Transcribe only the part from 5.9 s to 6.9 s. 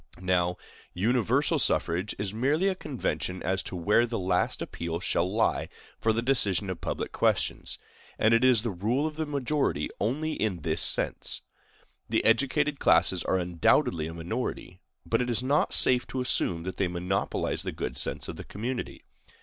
for the decision of